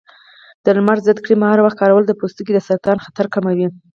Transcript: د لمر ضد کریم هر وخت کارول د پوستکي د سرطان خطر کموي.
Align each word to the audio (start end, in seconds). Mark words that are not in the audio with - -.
د 0.63 0.65
لمر 0.77 0.97
ضد 1.07 1.17
کریم 1.23 1.41
هر 1.51 1.59
وخت 1.65 1.77
کارول 1.81 2.03
د 2.07 2.11
پوستکي 2.19 2.51
د 2.55 2.59
سرطان 2.67 2.97
خطر 3.05 3.25
کموي. 3.33 3.67